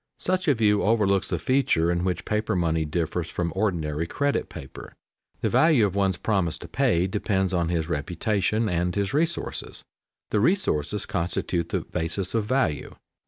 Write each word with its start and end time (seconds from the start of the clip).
Such 0.17 0.47
a 0.47 0.55
view 0.55 0.81
overlooks 0.81 1.29
the 1.29 1.37
feature 1.37 1.91
in 1.91 2.03
which 2.03 2.25
paper 2.25 2.55
money 2.55 2.85
differs 2.85 3.29
from 3.29 3.53
ordinary 3.55 4.07
credit 4.07 4.49
paper. 4.49 4.95
The 5.41 5.49
value 5.49 5.85
of 5.85 5.93
one's 5.93 6.17
promise 6.17 6.57
to 6.57 6.67
pay 6.67 7.05
depends 7.05 7.53
on 7.53 7.69
his 7.69 7.87
reputation 7.87 8.67
and 8.67 8.95
his 8.95 9.13
resources; 9.13 9.83
the 10.31 10.39
resources 10.39 11.05
constitute 11.05 11.69
the 11.69 11.81
basis 11.81 12.33
of 12.33 12.45
value. 12.45 12.95